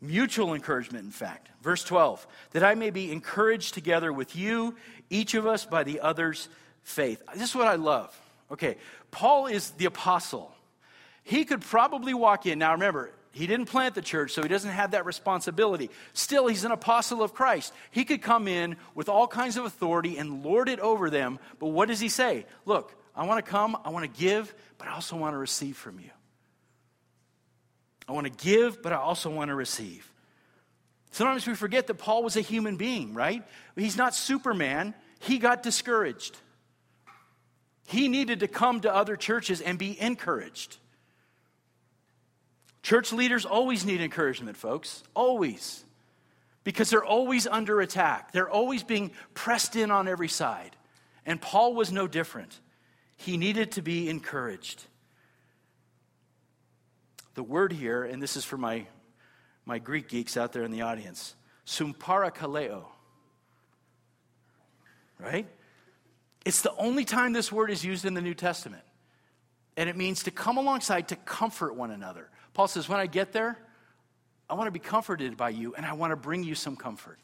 [0.00, 1.48] Mutual encouragement, in fact.
[1.62, 4.76] Verse 12, that I may be encouraged together with you,
[5.10, 6.48] each of us by the other's
[6.82, 7.22] faith.
[7.34, 8.16] This is what I love.
[8.50, 8.76] Okay,
[9.10, 10.52] Paul is the apostle.
[11.24, 12.58] He could probably walk in.
[12.58, 15.90] Now remember, he didn't plant the church, so he doesn't have that responsibility.
[16.12, 17.72] Still, he's an apostle of Christ.
[17.90, 21.38] He could come in with all kinds of authority and lord it over them.
[21.58, 22.46] But what does he say?
[22.64, 25.76] Look, I want to come, I want to give, but I also want to receive
[25.76, 26.10] from you.
[28.08, 30.10] I want to give, but I also want to receive.
[31.10, 33.46] Sometimes we forget that Paul was a human being, right?
[33.76, 34.94] He's not Superman.
[35.20, 36.36] He got discouraged.
[37.86, 40.76] He needed to come to other churches and be encouraged.
[42.82, 45.02] Church leaders always need encouragement, folks.
[45.14, 45.84] Always.
[46.64, 50.76] Because they're always under attack, they're always being pressed in on every side.
[51.24, 52.58] And Paul was no different.
[53.18, 54.84] He needed to be encouraged.
[57.34, 58.86] The word here, and this is for my,
[59.66, 61.34] my Greek geeks out there in the audience,
[61.66, 62.84] sumparakaleo.
[65.18, 65.46] Right?
[66.44, 68.84] It's the only time this word is used in the New Testament.
[69.76, 72.30] And it means to come alongside to comfort one another.
[72.54, 73.58] Paul says, when I get there,
[74.48, 77.18] I want to be comforted by you and I want to bring you some comfort,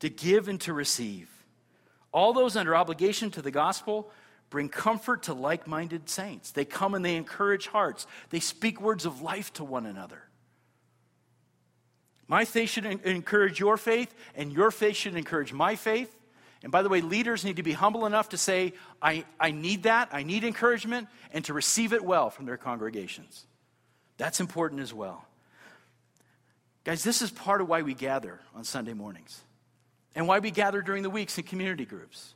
[0.00, 1.30] to give and to receive.
[2.12, 4.10] All those under obligation to the gospel
[4.52, 6.52] bring comfort to like minded saints.
[6.52, 10.22] They come and they encourage hearts, they speak words of life to one another.
[12.28, 16.14] My faith should encourage your faith, and your faith should encourage my faith.
[16.62, 19.82] And by the way, leaders need to be humble enough to say, I, I need
[19.82, 23.46] that, I need encouragement, and to receive it well from their congregations.
[24.18, 25.26] That's important as well.
[26.84, 29.40] Guys, this is part of why we gather on Sunday mornings
[30.14, 32.34] and why we gather during the weeks in community groups.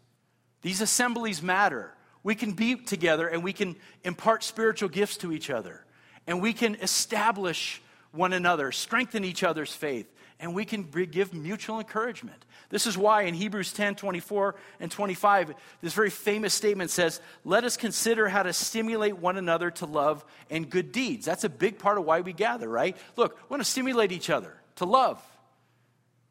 [0.63, 1.93] These assemblies matter
[2.27, 5.85] we can be together and we can impart spiritual gifts to each other.
[6.27, 11.79] And we can establish one another, strengthen each other's faith, and we can give mutual
[11.79, 12.45] encouragement.
[12.69, 17.63] This is why in Hebrews 10 24 and 25, this very famous statement says, Let
[17.63, 21.27] us consider how to stimulate one another to love and good deeds.
[21.27, 22.97] That's a big part of why we gather, right?
[23.15, 25.23] Look, we want to stimulate each other to love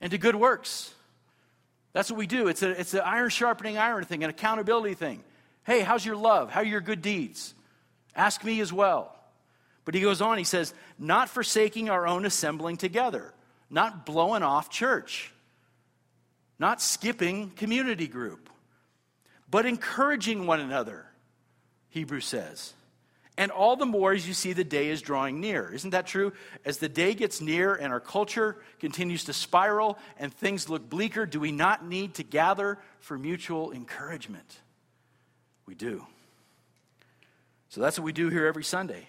[0.02, 0.93] and to good works.
[1.93, 2.50] That's what we do.
[2.50, 5.24] It's, a, it's an iron sharpening iron thing, an accountability thing.
[5.66, 6.51] Hey, how's your love?
[6.51, 7.53] How are your good deeds?
[8.16, 9.16] Ask me as well.
[9.84, 13.34] But he goes on, he says, not forsaking our own assembling together,
[13.70, 15.32] not blowing off church,
[16.59, 18.49] not skipping community group,
[19.49, 21.05] but encouraging one another,
[21.89, 22.74] Hebrews says.
[23.38, 25.70] And all the more as you see the day is drawing near.
[25.74, 26.32] Isn't that true?
[26.63, 31.26] As the day gets near and our culture continues to spiral and things look bleaker,
[31.26, 34.61] do we not need to gather for mutual encouragement?
[35.66, 36.05] We do.
[37.70, 39.07] So that's what we do here every Sunday.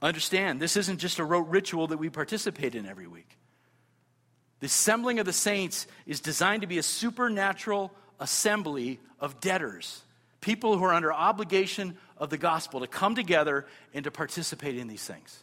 [0.00, 3.38] Understand, this isn't just a rote ritual that we participate in every week.
[4.60, 10.02] The assembling of the saints is designed to be a supernatural assembly of debtors,
[10.40, 14.86] people who are under obligation of the gospel to come together and to participate in
[14.86, 15.42] these things,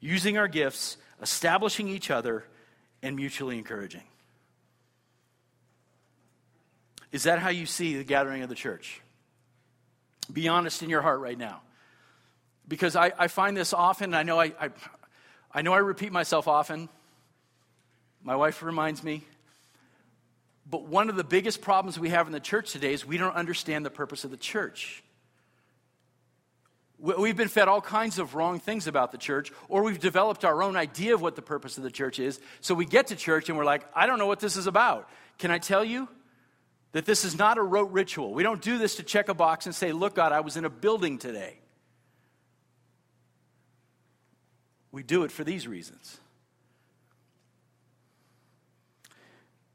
[0.00, 2.44] using our gifts, establishing each other,
[3.02, 4.04] and mutually encouraging.
[7.16, 9.00] Is that how you see the gathering of the church?
[10.30, 11.62] Be honest in your heart right now.
[12.68, 14.68] Because I, I find this often, I know I, I,
[15.50, 16.90] I know I repeat myself often.
[18.22, 19.24] My wife reminds me.
[20.68, 23.34] But one of the biggest problems we have in the church today is we don't
[23.34, 25.02] understand the purpose of the church.
[26.98, 30.62] We've been fed all kinds of wrong things about the church, or we've developed our
[30.62, 32.38] own idea of what the purpose of the church is.
[32.60, 35.08] So we get to church and we're like, I don't know what this is about.
[35.38, 36.10] Can I tell you
[36.92, 38.32] that this is not a rote ritual?
[38.32, 40.64] We don't do this to check a box and say, Look, God, I was in
[40.64, 41.58] a building today.
[44.92, 46.18] We do it for these reasons.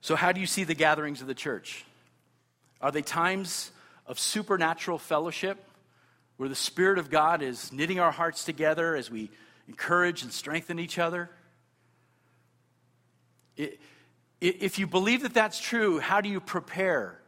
[0.01, 1.85] So, how do you see the gatherings of the church?
[2.81, 3.71] Are they times
[4.07, 5.63] of supernatural fellowship?
[6.41, 9.29] where the Spirit of God is knitting our hearts together as we
[9.67, 11.29] encourage and strengthen each other?
[14.41, 17.21] If you believe that that's true, how do you prepare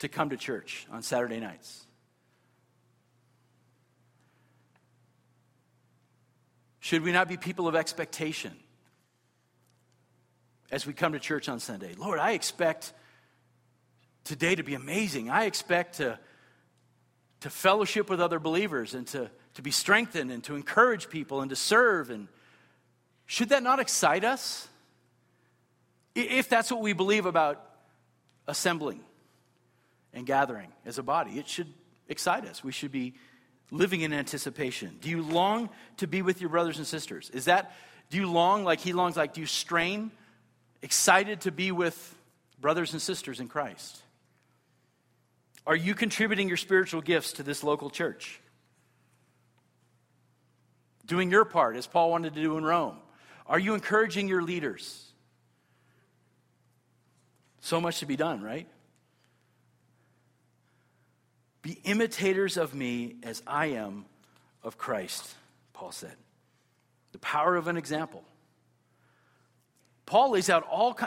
[0.00, 1.84] to come to church on Saturday nights?
[6.80, 8.52] Should we not be people of expectation
[10.70, 11.94] as we come to church on Sunday?
[11.98, 12.92] Lord, I expect
[14.24, 15.30] today to be amazing.
[15.30, 16.18] I expect to
[17.40, 21.50] to fellowship with other believers and to, to be strengthened and to encourage people and
[21.50, 22.10] to serve.
[22.10, 22.28] And
[23.26, 24.68] should that not excite us?
[26.22, 27.64] If that's what we believe about
[28.46, 29.00] assembling
[30.12, 31.72] and gathering as a body, it should
[32.08, 32.64] excite us.
[32.64, 33.14] We should be
[33.70, 34.96] living in anticipation.
[35.00, 37.30] Do you long to be with your brothers and sisters?
[37.30, 37.72] Is that,
[38.10, 40.10] do you long like he longs, like, do you strain,
[40.82, 42.16] excited to be with
[42.60, 44.02] brothers and sisters in Christ?
[45.66, 48.40] Are you contributing your spiritual gifts to this local church?
[51.04, 52.96] Doing your part, as Paul wanted to do in Rome?
[53.46, 55.04] Are you encouraging your leaders?
[57.68, 58.66] So much to be done, right?
[61.60, 64.06] Be imitators of me as I am
[64.62, 65.34] of Christ,
[65.74, 66.16] Paul said.
[67.12, 68.24] The power of an example.
[70.06, 70.98] Paul lays out all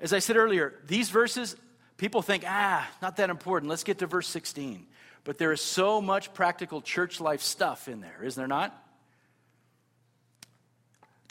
[0.00, 1.56] as I said earlier, these verses
[1.96, 3.70] People think, ah, not that important.
[3.70, 4.86] Let's get to verse 16.
[5.22, 8.76] But there is so much practical church life stuff in there, is there not?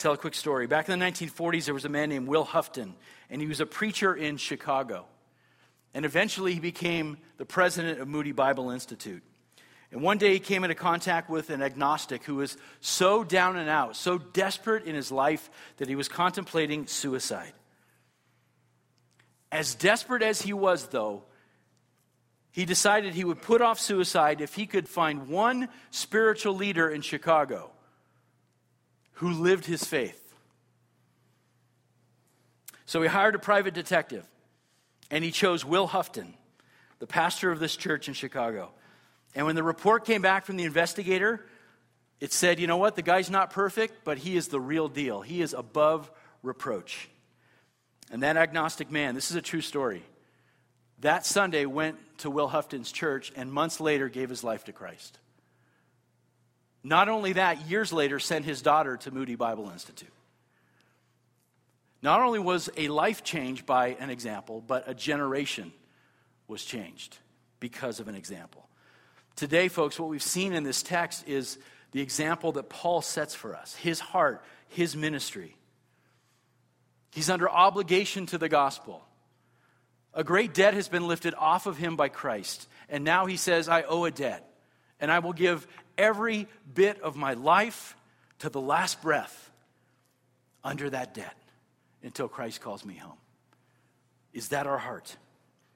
[0.02, 0.66] Tell a quick story.
[0.66, 2.96] Back in the 1940s, there was a man named Will Houghton,
[3.30, 5.06] and he was a preacher in Chicago.
[5.94, 9.22] And eventually, he became the president of Moody Bible Institute.
[9.92, 13.70] And one day, he came into contact with an agnostic who was so down and
[13.70, 17.52] out, so desperate in his life that he was contemplating suicide.
[19.52, 21.22] As desperate as he was, though,
[22.50, 27.02] he decided he would put off suicide if he could find one spiritual leader in
[27.02, 27.71] Chicago
[29.22, 30.34] who lived his faith.
[32.86, 34.28] So he hired a private detective
[35.12, 36.34] and he chose Will Houghton,
[36.98, 38.72] the pastor of this church in Chicago.
[39.36, 41.46] And when the report came back from the investigator,
[42.18, 45.20] it said, you know what, the guy's not perfect, but he is the real deal.
[45.20, 46.10] He is above
[46.42, 47.08] reproach.
[48.10, 50.02] And that agnostic man, this is a true story,
[50.98, 55.20] that Sunday went to Will Houghton's church and months later gave his life to Christ.
[56.84, 60.12] Not only that, years later sent his daughter to Moody Bible Institute.
[62.02, 65.72] Not only was a life changed by an example, but a generation
[66.48, 67.16] was changed
[67.60, 68.68] because of an example.
[69.36, 71.58] Today, folks, what we've seen in this text is
[71.92, 75.56] the example that Paul sets for us his heart, his ministry.
[77.12, 79.04] He's under obligation to the gospel.
[80.14, 82.66] A great debt has been lifted off of him by Christ.
[82.88, 84.51] And now he says, I owe a debt.
[85.02, 85.66] And I will give
[85.98, 87.94] every bit of my life
[88.38, 89.50] to the last breath
[90.64, 91.36] under that debt
[92.02, 93.18] until Christ calls me home.
[94.32, 95.16] Is that our heart?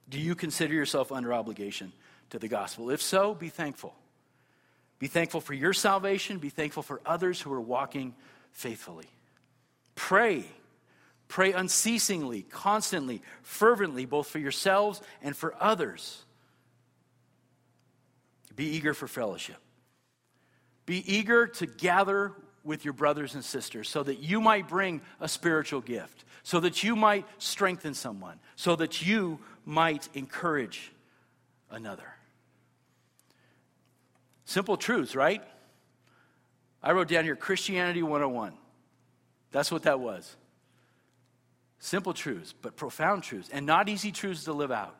[0.08, 1.92] Do you consider yourself under obligation
[2.30, 2.90] to the gospel?
[2.90, 3.94] If so, be thankful.
[4.98, 6.38] Be thankful for your salvation.
[6.38, 8.14] Be thankful for others who are walking
[8.52, 9.10] faithfully.
[9.94, 10.44] Pray.
[11.28, 16.24] Pray unceasingly, constantly, fervently, both for yourselves and for others.
[18.56, 19.58] Be eager for fellowship.
[20.86, 22.32] Be eager to gather
[22.64, 26.82] with your brothers and sisters so that you might bring a spiritual gift, so that
[26.82, 30.92] you might strengthen someone, so that you might encourage
[31.70, 32.14] another.
[34.46, 35.42] Simple truths, right?
[36.82, 38.54] I wrote down here Christianity 101.
[39.50, 40.36] That's what that was.
[41.78, 44.96] Simple truths, but profound truths, and not easy truths to live out.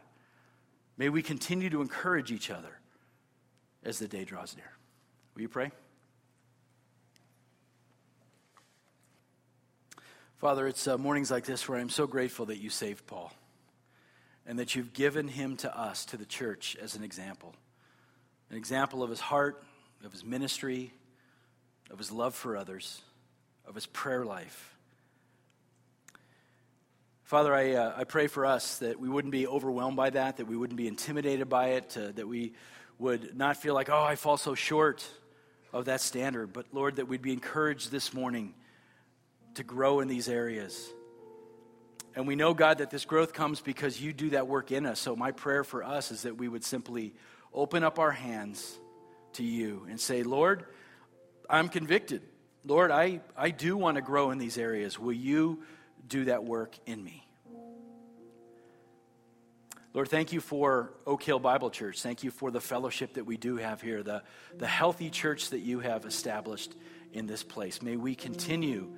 [0.99, 2.81] May we continue to encourage each other
[3.87, 4.71] as the day draws near.
[5.35, 5.71] Will you pray?
[10.39, 13.33] Father, it's uh, mornings like this where I'm so grateful that you saved Paul
[14.45, 17.55] and that you've given him to us, to the church, as an example.
[18.51, 19.63] An example of his heart,
[20.05, 20.93] of his ministry,
[21.91, 23.01] of his love for others,
[23.67, 24.77] of his prayer life.
[27.23, 30.47] Father, I, uh, I pray for us that we wouldn't be overwhelmed by that, that
[30.47, 32.53] we wouldn't be intimidated by it, uh, that we
[32.99, 35.07] would not feel like, oh, I fall so short
[35.73, 36.53] of that standard.
[36.53, 38.55] But Lord, that we'd be encouraged this morning
[39.55, 40.89] to grow in these areas.
[42.15, 44.99] And we know, God, that this growth comes because you do that work in us.
[44.99, 47.15] So my prayer for us is that we would simply
[47.53, 48.79] open up our hands
[49.35, 50.65] to you and say, Lord,
[51.49, 52.23] I'm convicted.
[52.65, 54.99] Lord, I, I do want to grow in these areas.
[54.99, 55.63] Will you
[56.09, 57.26] do that work in me?
[59.97, 62.03] Lord, thank you for Oak Hill Bible Church.
[62.03, 64.23] Thank you for the fellowship that we do have here, the,
[64.59, 66.75] the healthy church that you have established
[67.15, 67.81] in this place.
[67.81, 68.91] May we continue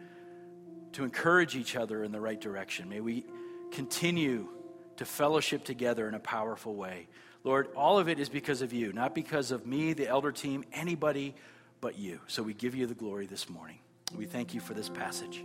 [0.95, 2.89] to encourage each other in the right direction.
[2.89, 3.25] May we
[3.71, 4.49] continue
[4.97, 7.07] to fellowship together in a powerful way.
[7.45, 10.65] Lord, all of it is because of you, not because of me, the elder team,
[10.73, 11.37] anybody
[11.81, 12.19] but you.
[12.27, 13.79] So we give you the glory this morning.
[14.17, 15.45] We thank you for this passage.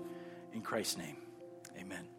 [0.51, 1.17] In Christ's name,
[1.77, 2.12] amen.